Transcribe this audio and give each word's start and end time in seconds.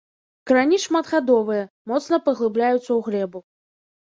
Карані 0.51 0.79
шматгадовыя, 0.85 1.67
моцна 1.93 2.15
паглыбляюцца 2.29 2.85
ў 2.85 2.99
глебу. 3.11 3.39